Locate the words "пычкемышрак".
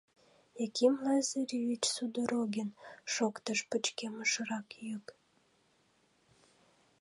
3.69-4.67